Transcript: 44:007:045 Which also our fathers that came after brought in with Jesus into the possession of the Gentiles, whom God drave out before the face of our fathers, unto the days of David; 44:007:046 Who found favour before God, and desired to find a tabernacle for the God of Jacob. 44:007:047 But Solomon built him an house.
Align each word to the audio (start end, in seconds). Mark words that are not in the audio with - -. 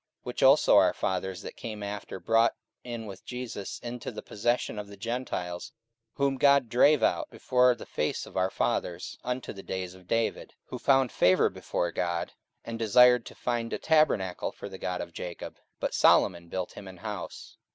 44:007:045 0.25 0.25
Which 0.25 0.41
also 0.41 0.77
our 0.77 0.93
fathers 0.93 1.41
that 1.43 1.55
came 1.55 1.83
after 1.83 2.19
brought 2.19 2.55
in 2.83 3.05
with 3.05 3.23
Jesus 3.23 3.77
into 3.81 4.09
the 4.11 4.23
possession 4.23 4.79
of 4.79 4.87
the 4.87 4.97
Gentiles, 4.97 5.73
whom 6.13 6.39
God 6.39 6.69
drave 6.69 7.03
out 7.03 7.29
before 7.29 7.75
the 7.75 7.85
face 7.85 8.25
of 8.25 8.35
our 8.35 8.49
fathers, 8.49 9.19
unto 9.23 9.53
the 9.53 9.61
days 9.61 9.93
of 9.93 10.07
David; 10.07 10.55
44:007:046 10.69 10.69
Who 10.71 10.79
found 10.79 11.11
favour 11.11 11.49
before 11.51 11.91
God, 11.91 12.33
and 12.65 12.79
desired 12.79 13.27
to 13.27 13.35
find 13.35 13.71
a 13.73 13.77
tabernacle 13.77 14.51
for 14.51 14.67
the 14.67 14.79
God 14.79 15.01
of 15.01 15.13
Jacob. 15.13 15.57
44:007:047 15.57 15.61
But 15.81 15.93
Solomon 15.93 16.47
built 16.47 16.71
him 16.71 16.87
an 16.87 16.97
house. 16.97 17.57